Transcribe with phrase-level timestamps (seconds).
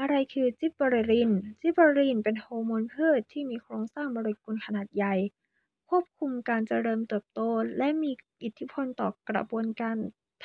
[0.00, 1.30] อะไรคือจิบเบอเรลิน
[1.60, 5.14] จิบเบอเรลินเป็นฮอร์โมนพืชที่มีโครงสร้างโมเลกุลขนาดใหญ่
[5.88, 7.40] ควบคุมการเจริญเติบโต
[7.78, 9.96] และมีอิทธิพลต่อกระบวนการ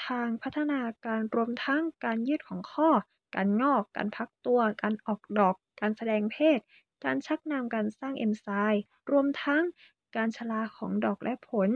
[0.06, 2.90] ทางพัฒนาการรวมทั้งการยืดของข้อ
[3.36, 6.60] การงอก การพักตัว การออกดอก การแสดงเพศ
[7.04, 9.64] การชักนำการสร้างเอนไซม์ รวมทั้ง
[10.16, 11.70] การชราของดอกและผล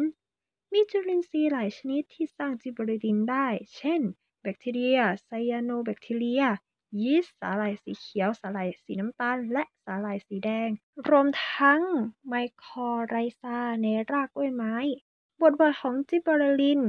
[0.74, 4.02] มีจุลินทรีย์หลายชนิดที่สร้างจิบเบอเรลินได้ เช่น
[4.42, 6.44] แบคทีเรีย ไซยาโนแบคทีเรีย
[7.02, 10.70] ยีสต์สาหร่ายสีเขียว สาหร่ายสีน้ำตาล และสาหร่ายสีแดง
[11.10, 11.82] รวมทั้ง
[12.28, 14.76] ไมโครไรซาในรากกล้วยไม้
[15.42, 16.82] บทบาทของจิบเบอเรลิน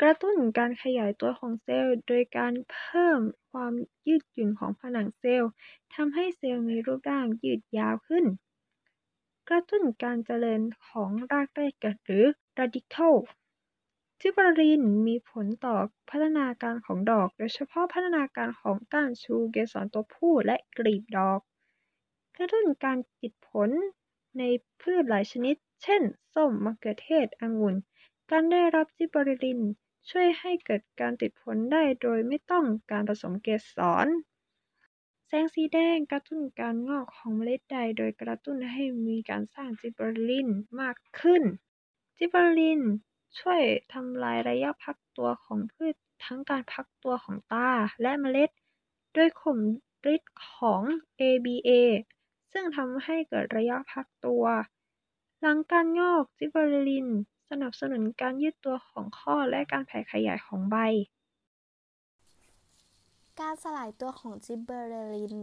[0.00, 3.72] กระตุ้นการขยายตัวของเซลล์ โดยการเพิ่มความ
[4.06, 5.50] ยืดหยุ่นของผนังเซลล์
[5.94, 8.24] ทำให้เซลล์มีรูปร่างยืดยาวขึ้น
[9.48, 12.26] กระตุ้นการเจริญของรากแรกเกิดหรือ
[12.58, 13.14] radical
[14.20, 15.76] จิบเบอเรลินมีผลต่อ
[16.10, 21.40] พัฒนาการของดอก โดยเฉพาะพัฒนาการของก้านชูเกสรตัวผู้และกลีบดอก
[22.36, 23.70] กระตุ้นการติดผล
[24.38, 24.42] ใน
[24.80, 26.02] พืชหลายชนิด เช่น
[26.34, 27.74] ส้ม มะเขือเทศ องุ่น
[28.30, 29.60] การได้รับจิบเบอเรลิน
[30.10, 34.08] ช่วยให้เกิดการติดผลได้โดยไม่ต้องการผสมเกสร
[35.26, 40.48] แสงสีแดงกระตุ้นการงอกของเมล็ดใด โดยกระตุ้นให้มีการสร้างจิบเบอเรลิน
[40.80, 41.42] มากขึ้น
[42.16, 42.82] จิบเบอเรลิน
[43.38, 43.60] ช่วย
[43.92, 47.70] ทำลายระยะพักตัวของพืชทั้งการพักตัวของตา
[48.02, 48.50] และเมล็ด
[49.16, 49.58] ด้วยข่ม
[50.14, 50.82] ฤทธิ์ของ
[51.20, 51.70] ABA
[52.52, 54.44] ซึ่งทำให้เกิดระยะพักตัว
[55.40, 57.08] หลังการงอกจิบเบอเรลิน
[57.50, 60.76] สนับสนุนการยืดตัวของข้อและการแผ่ขยายของใบ
[63.40, 65.36] การสลายตัวของจิบเบอเรลิน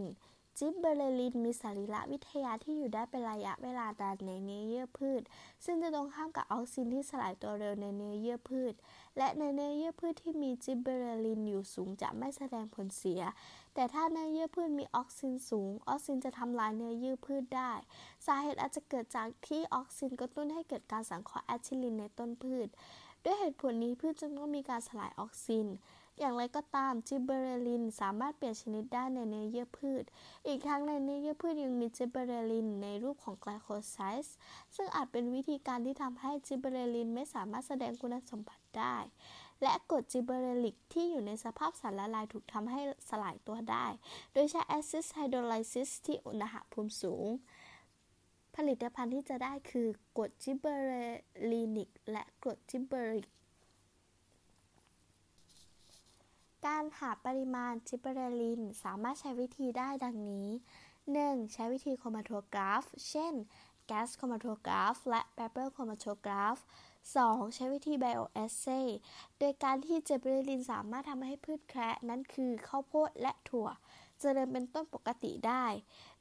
[0.58, 5.22] จิบเบอเรลินมีสรีรวิทยาที่อยู่ได้เป็นระยะเวลานานในเนื้อเยื่อพืช
[5.64, 8.74] ซึ่งจะตรงข้ามกับออกซินที่สลายตัวเร็วในเนื้อเยื่อพืช
[9.18, 13.22] และในเนื้อเยื่อพืชที่มีจิบเบอเรลินอยู่สูงจะไม่แสดงผลเสีย
[13.74, 17.72] แต่ถ้าเนื้อเยื่อพืชมีออกซินสูง ออกซินจะทำลายเนื้อเยื่อพืชได้
[18.26, 22.68] สาเหตุอาจจะเกิดจากที่ออกซินกระตุ้นให้เกิดการสังเคราะห์เอทิลีนในต้นพืช
[23.24, 25.68] ด้วยเหตุผลนี้พืชจึงต้องมีการสลายออกซิน
[26.18, 30.04] อย่างไรก็ตามจิบเบอเรลินสามารถเปลี่ยนชนิดได้ในเนื้อเยื่อพืช
[30.46, 34.36] อีกทั้งในเนื้อเยื่อพืชยังมีจิบเบอเรลินในรูปของไกลโคไซด์
[34.76, 38.96] ซึ่งอาจเป็นวิธีการที่ทำให้จิบเบอเรลินไม่สามารถแสดงคุณสมบัติได้
[39.62, 43.86] และกรดจิบเบอเรลิกที่อยู่ในสภาพสารละลายถูกทำให้สลายตัวได้
[44.32, 47.26] โดยใช้ acid hydrolysis ที่อุณหภูมิสูง
[48.56, 49.88] ผลิตภัณฑ์ที่จะได้คือ
[50.18, 50.92] กรดจิบเบอเร
[51.50, 53.28] ลินิกและกรดจิบเบอริก
[56.66, 60.48] การหาปริมาณจิบเบอรลินสามารถใช้วิธีได้ดังนี้
[61.00, 61.52] 1.
[61.52, 63.34] ใช้วิธี chromatograph เช่น
[63.86, 66.58] gas chromatograph และ paper chromatograph
[67.06, 67.54] 2.
[67.54, 68.66] ใช้วิธี bioassay
[69.38, 73.68] โดยการที่จิบเบอรลินสามารถทำให้พืชแคระนั้นคือข้าวโพดและถั่ว
[74.20, 75.64] เจริญเป็นต้นปกติได้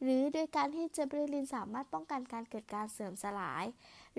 [0.02, 3.66] หรือโดยการที่จิบเบอรลินสามารถป้องกันการเกิดการเสื่อมสลาย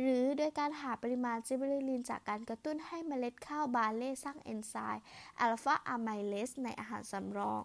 [0.01, 5.03] หรือโดยการหาปริมาณจิบเบอเรลินจากการกระตุ้นให้เมล็ดข้าวบาร์เลย์สร้างเอนไซม์
[5.41, 7.63] alpha amylase ในอาหารสำรอง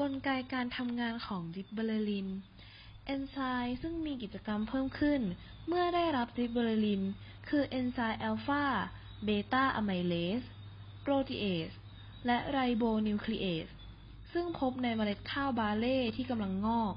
[0.00, 2.28] กลไกการทำงานของจิบเบอลิน
[3.04, 5.20] เอนไซม์ซึ่งมีกิจกรรมเพิ่มขึ้น
[5.66, 7.02] เมื่อได้รับจิบเบอลิน
[7.48, 10.42] คือเอนไซม์ alpha beta amylase
[11.02, 11.70] protease
[12.26, 13.66] และ ribonuclease
[14.32, 16.94] ซึ่งพบในเมล็ดข้าวบาร์เลย์ที่กำลังงอก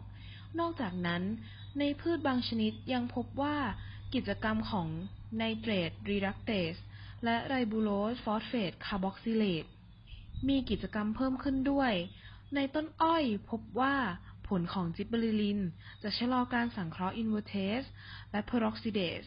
[0.59, 1.23] นอกจากนั้น
[1.79, 3.57] ในพืชบางชนิดยังพบว่า
[4.13, 4.87] กิจกรรมของ
[5.37, 6.75] nitrate reductase
[7.23, 9.65] และ ribulose phosphate carboxylase
[10.47, 11.93] มีกิจกรรมเพิ่มขึ้นด้วย
[12.55, 13.95] ในต้นอ้อยพบว่า
[14.47, 15.59] ผลของจิบเบรลิน
[16.03, 17.81] จะชะลอการสังเคราะห์ invertase
[18.31, 19.23] และ peroxidase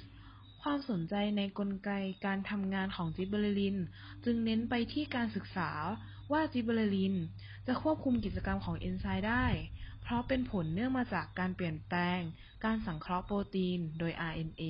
[0.62, 1.90] ความสนใจในกลไก
[2.26, 3.76] การทำงานของจิบเบรลิน
[4.24, 5.70] จึงเน้นไปที่การศึกษา
[6.32, 7.14] ว่าจิบเบรลิน
[7.66, 9.46] จะควบคุมกิจกรรมของเอนไซม์ได้
[10.02, 12.20] เพราะเป็นผลเนื่องมาจากการเปลี่ยนแปลง
[12.64, 14.62] การสังเคราะห์โปรตีนโดย RNA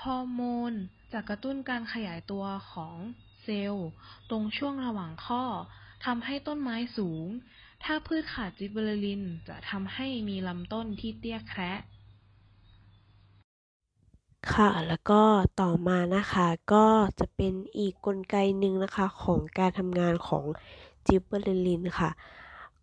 [0.00, 0.40] ฮอร์โม
[0.70, 0.72] น
[1.12, 2.96] จะกระตุ้นการขยายตัวของ
[3.42, 3.88] เซลล์
[4.30, 5.44] ตรงช่วงระหว่างข้อ
[6.04, 7.26] ทำให้ต้นไม้สูง
[7.84, 11.72] ถ้าพืชขาดจิบเบอเรลินจะทำให้มีลำต้นที่เตี้ยแคระ
[14.52, 15.22] ค่ะ แล้วก็
[15.60, 16.86] ต่อมานะคะก็
[17.20, 20.44] จะเป็นอีกกลไกหนึ่งนะคะของการทำงานของ
[21.06, 22.10] จิบเบอเรลินค่ะ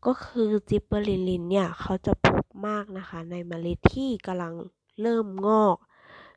[0.05, 4.53] ก็คือจิบเบอเรลินเนี่ยเขาจะพบมากนะคะ ในเมล็ดที่กำลัง
[5.01, 5.77] เริ่มงอก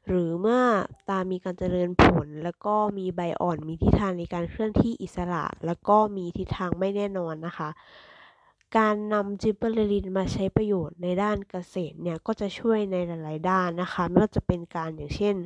[0.07, 0.63] หรือเมื่อ
[1.09, 7.69] ตามีการเจริญผล แล้วก็มีใบอ่อนมีทิศทางในการเคลื่อนที่อิสระ แล้วก็มีทิศทางไม่แน่นอนนะคะ
[8.77, 15.37] การนำจิบเบอเรลินมาใช้ประโยชน์ในด้านเกษตรเนี่ยก็จะช่วยในหลาย ๆ ด้านนะคะ ไม่ว่าจะเป็นการอย่างเช่น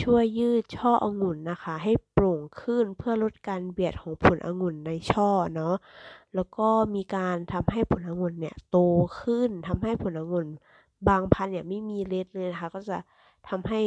[0.00, 5.74] ช่วยยืดช่อองุ่นนะคะ ให้โปร่งขึ้นเพื่อลดการเบียดของผลองุ่นในช่อเนาะ
[6.34, 8.78] แล้วก็มีการทำให้ผลองุ่นเนี่ยโต
[9.20, 10.48] ขึ้นทำให้ผลองุ่น
[11.08, 12.98] บางพันธุ์เนี่ยไม่มีเล็ดเลยนะคะ ก็จะ
[13.48, 13.82] ทำให้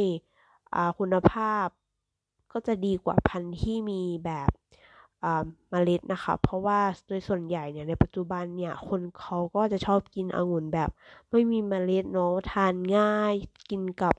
[0.98, 1.66] คุณภาพ
[2.52, 4.50] ก็จะดีกว่าพันธุ์ที่มีแบบ
[5.70, 10.90] เมล็ดนะคะ เพราะว่าโดยส่วนใหญ่เนี่ยในปัจจุบันเนี่ยคนเขาก็จะชอบกินองุ่นแบบ
[11.30, 13.34] ไม่มีเมล็ดเนาะทานง่าย
[13.70, 14.14] กินกับ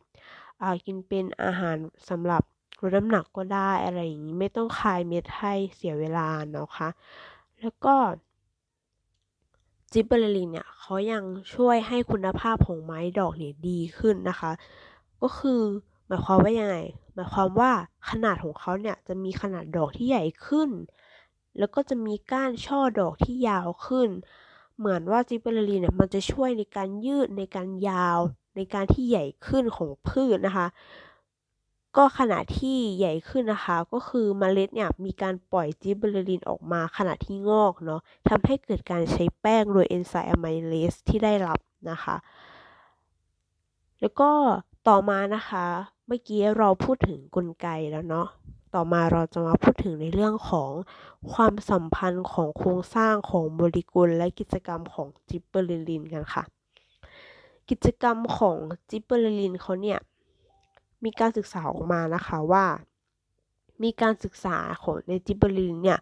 [0.86, 1.78] กินเป็นอาหาร
[2.10, 2.44] สำหรับ
[2.80, 6.90] ลดน้ำหนักก็ได้อะไรอย่างนี้ไม่ต้องคายเม็ดให้เสียเวลาเนาะคะ
[7.62, 7.96] แล้วก็
[9.92, 11.24] จิบเบอร์ลินเนี่ยเขายัง
[11.54, 14.52] ช่วยให้คุณภาพของไม้ดอกเนี่ยดีขึ้นนะคะ
[15.22, 15.62] ก็คือ
[16.08, 16.78] หมายความว่ายังไง
[17.14, 17.72] หมายความว่า
[18.10, 20.70] ขนาดของเขาเนี่ยจะมีขนาดดอกที่ใหญ่ขึ้น
[21.58, 24.10] แล้วก็จะมีก้านช่อดอกที่ยาวขึ้น
[24.78, 28.20] เหมือนว่าจิบเบอร์ลินเนี่ยมันจะช่วยในการยืดในการยาว
[28.56, 30.68] ในการที่ใหญ่ขึ้นของพืชนะคะ
[31.98, 41.60] ก็ขณะที่ใหญ่ขึ้นนะคะ ก็คือเมล็ดเนี่ยมีการปล่อยจิบเบอร์ลินออกมาขณะที่งอกเนาะทำให้เกิดการใช้แป้งโดยเอนไซม์ amylase ที่ได้รับ
[41.90, 42.16] นะคะ
[44.02, 44.30] แล้วก็
[44.88, 45.66] ต่อมานะคะ
[46.08, 48.28] เมื่อกี้เราพูดถึงกลไกแล้วเนาะ
[48.76, 50.72] ต่อมาเราจะมาพูดถึงในเรื่องของ
[51.34, 56.44] ความสัมพันธ์ของโครงสร้างของโมเลกุลและกิจกรรมของจิบเบอร์ลินกันค่ะ
[57.72, 58.58] กิจกรรมของ
[58.90, 60.00] จิบเบอร์ลินเขาเนี่ย
[61.04, 62.66] มีการศึกษาออกมานะคะว่า
[63.84, 66.00] มีการศึกษาของในจิบเบอร์ลินเนี่ย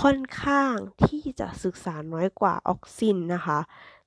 [0.00, 0.74] ค่อนข้าง
[1.04, 3.58] ที่จะศึกษาน้อยกว่าออกซินนะคะ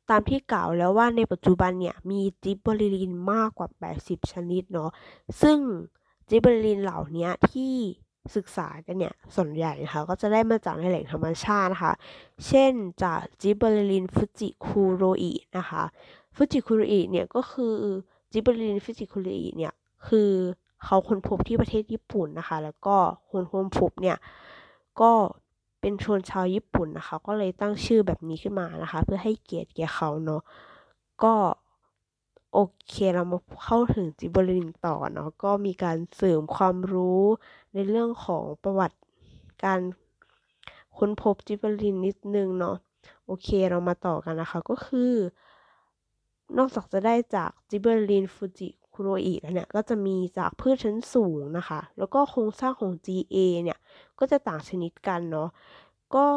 [0.10, 3.68] ตามที่กล่าวแล้วว่าในปัจจุบันเนี่ยมีจิบเบอร์ลินมากกว่า
[4.00, 4.92] 80 ชนิดเนาะ
[5.42, 5.58] ซึ่ง
[6.30, 7.76] จิบเบอร์ลินเหล่านี้ที่
[8.36, 11.94] ศึกษากันเนี่ยส่วนใหญ่นะคะก็จะได้มาจากในแหล่งธรรมชาตินะคะ
[12.48, 12.74] เช่น
[13.04, 15.84] จากจิบเบอร์ลินฟุจิคูโรอินะคะ
[16.36, 17.76] ฟูจิคุริเนี่ยก็คือ
[18.32, 19.74] จิบรินฟูจิคุริเนี่ย
[20.08, 20.32] คือ
[20.84, 22.98] เขาค้นพบที่ประเทศญี่ปุ่นนะคะ แล้วก็
[23.30, 24.18] คนค้นพบเนี่ย
[25.02, 25.12] ก็
[25.82, 30.42] เป็นชนชาวญี่ปุ่นนะคะ ก็เลยตั้งชื่อแบบนี้ขึ้นมานะคะ เพื่อให้เกียรติแก่เขาเนาะ
[31.24, 31.34] ก็
[32.54, 37.22] โอเคเรามาเข้าถึงจิบรินต่อเนาะก็มีการเสริมความรู้
[37.74, 38.98] ในเรื่องของประวัติ
[39.64, 39.80] การ
[40.98, 42.76] ค้นพบจิบรินนิดนึงเนาะ
[43.26, 45.14] โอเคเรามาต่อกันนะคะ ก็คือ
[46.58, 53.80] นอกจากจะได้จากจิเบอร์ลินฟูจิคุโรอิแล้วเนี่ยก็จะมีจากพืชชั้นสูงนะคะ แล้วก็โครงสร้างของ GA เนี่ย
[54.20, 55.50] ก็จะต่างชนิดกันเนาะ
[56.16, 56.28] ก็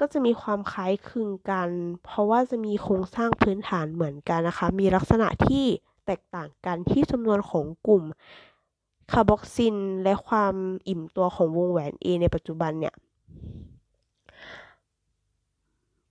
[0.00, 1.68] ก็จะมีความคล้ายคลึงกัน
[2.04, 5.64] เพราะว่าจะมีโครงสร้างพื้นฐานเหมือนกันนะคะ มีลักษณะที่
[6.06, 8.02] แตกต่างกันที่จำนวนของกลุ่ม
[9.12, 10.54] คาร์บอกซินและความ
[10.88, 12.94] อิ่มตัวของวงแหวน A ในปัจจุบันเนี่ย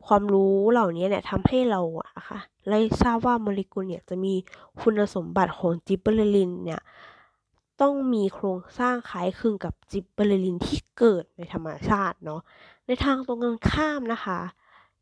[0.07, 2.39] ความรู้เหล่านี้เนี่ยทำให้เราอะค่ะ
[2.69, 4.33] ได้ทราบว่าโมเลกุลเนี่ยจะมี
[4.81, 6.81] คุณสมบัติของจิบเบอร์ลินเนี่ย
[7.81, 12.42] ต้องมีโครงสร้างคล้ายคลึงกับจิบเบอร์ลินที่เกิดในธรรมชาติเนาะ
[12.86, 14.39] ในทางตรงกันข้ามนะคะ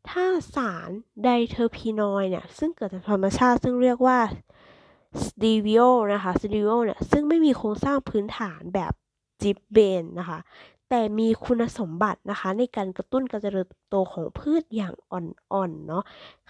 [0.08, 0.24] ถ้า
[0.54, 0.90] สาร
[1.22, 4.18] diterpenoid เนี่ยซึ่งเกิดจากธรรมชาติ ซึ่งเรียกว่า
[5.24, 5.82] steviol
[6.12, 8.92] นะคะ steviol เนี่ยซึ่งไม่มีโครงสร้างพื้นฐานแบบ
[9.42, 10.38] gibbane นะคะ
[10.90, 16.04] แต่มีคุณสมบัตินะคะ ในการกระตุ้นการเจริญเติบโตของพืชอย่างอ่อนๆเนาะ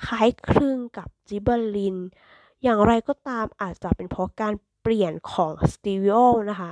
[0.07, 1.97] คล้ายคลึงกับจิบเบอลิน
[2.63, 6.19] อย่างไรก็ตามอาจจะเป็นเพราะการเปลี่ยนของ steviol
[6.51, 6.71] นะคะ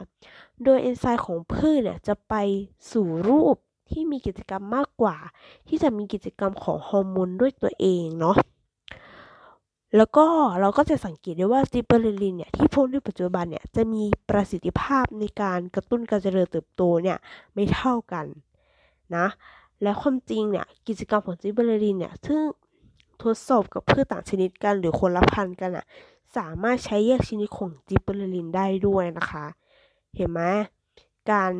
[0.65, 2.35] โดยเอนไซม์ของพืชเนี่ยจะไป
[2.93, 3.57] สู่รูป
[3.91, 5.17] ที่มีกิจกรรมมากกว่า
[5.69, 8.37] ที่จะมีกิจกรรมของฮอร์โมนด้วยตัวเองเนาะ
[9.97, 10.27] แล้วก็
[10.61, 17.19] เราก็จะสังเกตได้ว่าจิบเบอเรลลินเนี่ยที่พบในปัจจุบันเนี่ยจะมีประสิทธิภาพในการกระตุ้นการเจริญเติบโตเนี่ย
[17.55, 18.27] ไม่เท่ากัน
[19.17, 19.27] นะ
[19.83, 22.41] และความจริงเนี่ยกิจกรรมของจิบเบอเรลลินเนี่ยซึ่ง
[23.23, 25.85] ทดสอบกับพืชต่างชนิดกันหรือคนละพันธุ์กันอะ
[26.37, 29.45] สามารถใช้แยกชนิดของจิบเบอร์ลินได้ด้วยนะคะ
[30.17, 30.41] เห็นไหม
[31.31, 31.53] การ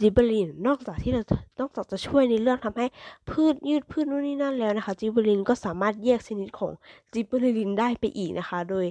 [0.00, 1.22] จิบลินนอกจากที่เรา
[1.60, 2.86] นอกจากจะช่วยในเรื่องทำให้
[3.30, 6.72] พืชยืดพืชนู่นนี่นั่นแล้วนะคะจิบลินก็สามารถแยกชนิดของ
[7.12, 8.86] จิบลินได้ไปอีกนะคะ โดย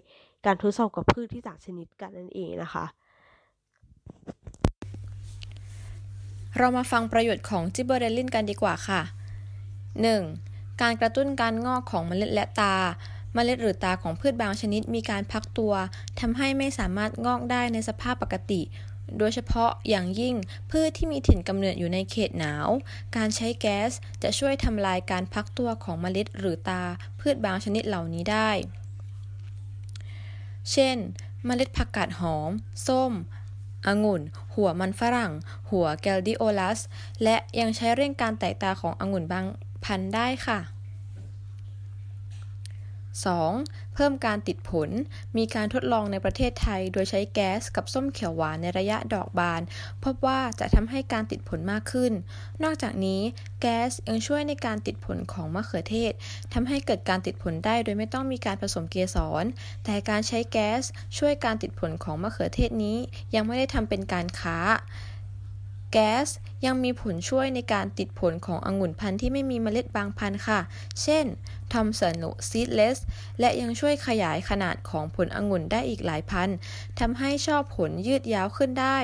[0.46, 2.86] การทดสอบกับพืชที่ต่างชนิดกันนั่นเองนะคะ
[6.58, 9.02] เรามาฟังประโยชน์ของจิบเบอร์ลินกันดีกว่าค่ะ
[10.12, 10.82] 1.
[10.82, 12.76] การกระตุ้นการงอกของเมล็ดและตา
[13.34, 15.74] เมล็ดหรือตาของพืชบางชนิดมีการพักตัว
[16.20, 18.62] ทำให้ไม่สามารถงอกได้ในสภาพปกติ
[19.18, 20.36] โดยเฉพาะอย่างยิ่ง
[20.70, 22.68] พืชที่มีถิ่นกำเนิดอยู่ในเขตหนาว
[23.16, 23.92] การใช้แก๊ส
[24.24, 26.84] จะช่วยทำลายการพักตัวของเมล็ดหรือตา
[27.20, 28.50] พืชบางชนิดเหล่านี้ได้
[30.72, 30.98] เช่น
[31.46, 32.52] เมล็ดผักกาดหอม
[32.88, 33.12] ส้ม
[33.88, 34.22] องุ่น
[34.54, 35.32] หัวมันฝรั่ง
[35.70, 36.80] หัวแกลดิโอลัส
[37.24, 39.46] และยังใช้เร่งการแตกตาขององุ่นบาง
[39.86, 40.60] พันธุ์ได้ค่ะ
[43.22, 43.93] 2.
[43.93, 44.89] เพิ่มการติดผล
[45.38, 49.62] มีการทดลองในประเทศไทย โดยใช้แก๊สกับส้มเขียวหวานในระยะดอกบาน
[50.03, 52.12] พบว่าจะทำให้การติดผลมากขึ้น
[52.63, 53.22] นอกจากนี้
[53.62, 56.12] แก๊สยังช่วยในการติดผลของมะเขือเทศ
[56.53, 59.46] ทำให้เกิดการติดผลได้โดยไม่ต้องมีการผสมเกสร
[59.84, 60.82] แต่การใช้แก๊ส
[61.17, 62.98] ช่วยการติดผลของมะเขือเทศนี้
[63.36, 64.58] ยังไม่ได้ทำเป็นการค้า
[65.94, 66.28] แก๊ส
[66.66, 70.60] ยังมีผลช่วยในการติดผลขององุ่นพันธุ์ที่ไม่มีเมล็ดบางพันธุ์ค่ะ
[71.02, 71.26] เช่น
[71.72, 73.00] ทอมสันนุซีดเลส
[73.40, 76.58] และยังช่วยขยายขนาดของผลองุ่นได้อีกหลายพันธุ์
[77.00, 78.98] ทำให้ช่อผลยืดยาวขึ้นได้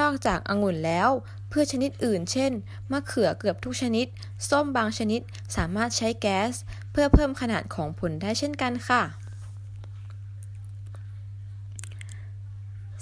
[0.00, 1.08] นอกจากองุ่นแล้ว
[1.50, 2.52] พืชชนิดอื่น เช่น
[2.90, 4.06] มะเขือเกือบทุกชนิด
[4.50, 5.20] ส้มบางชนิด
[5.56, 6.52] สามารถใช้แก๊ส
[6.92, 9.02] เพื่อเพิ่มขนาดของผลได้เช่นกันค่ะ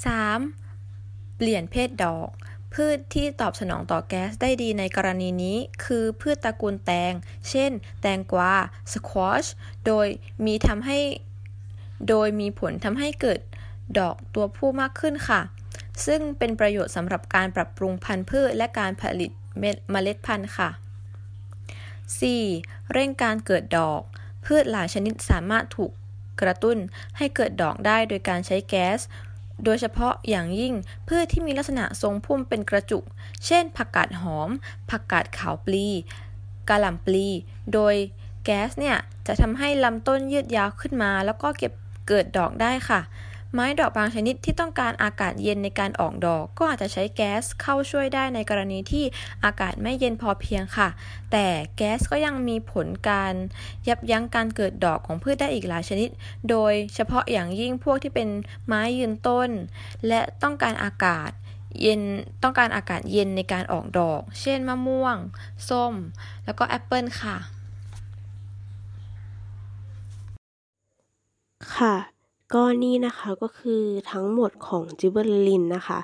[0.04, 1.36] 3.
[1.36, 2.30] เปลี่ยนเพศดอก
[2.74, 7.12] พืชที่ตอบสนองต่อแก๊สได้ดีในกรณีนี้ คือพืชตระกูลแตง
[7.48, 8.54] เช่น แตงกวา
[8.92, 9.46] สควอช
[9.86, 10.06] โดย
[10.46, 10.98] มีทำให้
[12.08, 13.40] โดยมีผลทำให้เกิด
[13.98, 15.40] ดอกตัวผู้มากขึ้นค่ะ
[16.06, 19.30] ซึ่งเป็นประโยชน์สำหรับการปรับปรุงพันธุ์พืชและการผลิต
[19.90, 20.70] เมล็ดพันธุ์ค่ะ
[22.40, 22.92] 4.
[22.92, 24.00] เร่งการเกิดดอก
[24.44, 25.92] พืชหลายชนิดสามารถถูก
[26.40, 26.78] กระตุ้น
[27.16, 29.00] ให้เกิดดอกได้โดยการใช้แก๊ส
[29.64, 30.74] โดยเฉพาะอย่างยิ่ง
[31.08, 33.04] พืชที่มีลักษณะทรงพุ่มเป็นกระจุก
[33.46, 34.48] เช่น ผักกาดหอม
[34.90, 35.86] ผักกาดขาวปลี
[36.68, 37.26] กะหล่ำปลี
[37.74, 37.94] โดย
[38.44, 41.72] แก๊สเนี่ยจะทำให้ลำต้นยืดยาวขึ้นมา แล้วก็เก็บ
[42.08, 43.00] เกิดดอกได้ค่ะ
[43.52, 49.04] ไม้ดอกบางชนิดที่ต้องการอากาศเย็นในการออกดอก ก็อาจจะใช้แก๊สเข้าช่วยได้ในกรณีที่
[49.44, 50.88] อากาศไม่เย็นพอเพียงค่ะ
[51.32, 53.34] แต่แก๊สก็ยังมีผลการ
[53.88, 56.08] ยับยั้งการเกิดดอกของพืชได้อีกหลายชนิด
[56.50, 58.28] โดยเฉพาะอย่างยิ่งพวกที่เป็น
[58.66, 59.50] ไม้ยืนต้น
[60.08, 61.30] และต้องการอากาศ
[61.82, 62.00] เย็น
[62.42, 65.16] ต้องการอากาศเย็นในการออกดอก เช่นมะม่วง
[65.68, 65.94] ส้ม
[66.44, 67.36] แล้วก็แอปเปิลค่ะ
[71.76, 72.19] ค่ะ
[72.52, 76.00] ก็นี่นะคะก็คือทั้งหมดของจิบเบอเรลลินนะคะ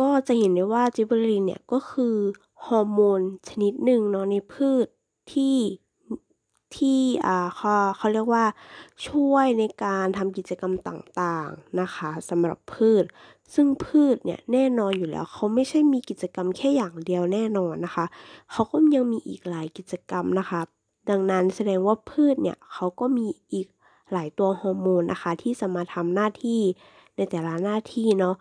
[0.06, 2.16] ็จะเห็นได้ว่าจิบเบอร์ลินเนี่ยก็คือ
[2.66, 4.86] ฮอร์โมนชนิดหนึ่งเนาะในพืช
[5.32, 5.56] ที่
[6.76, 8.44] ที่อ่าเขาเขาเรียกว่า
[9.06, 13.04] ช่วยในการทำกิจกรรมต่างๆนะคะสำหรับพืช
[13.54, 18.06] ซึ่งพืชเนี่ยแน่นอนอยู่แล้วเขาไม่ใช่มีกิจกรรมแค่อย่างเดียวแน่นอนนะคะ
[18.52, 20.60] เขาก็ยังมีอีกหลายกิจกรรมนะคะ
[21.10, 23.66] ดังนั้นแสดงว่าพืชเนี่ยเขาก็มีอีก
[24.12, 26.60] หลายตัวฮอร์โมนนะคะ ที่จะมาทำหน้าที่
[27.16, 28.36] ในแต่ละหน้าที่เนาะ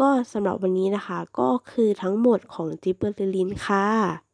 [0.00, 4.25] ก็สำหรับวันนี้นะคะ ก็คือทั้งหมดของจิบเบอเรลลินค่ะ